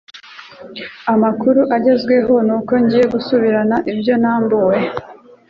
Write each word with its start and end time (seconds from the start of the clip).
Amakuru 1.13 1.59
Agezweho 1.75 2.33
nuko 2.47 2.71
ngiye 2.83 3.05
gusubirana 3.13 3.75
ibyo 3.91 4.13
nambuwe 4.21 4.77